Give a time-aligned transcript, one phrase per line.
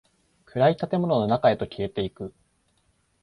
[0.45, 2.33] 暗い建物の中へと消えていく。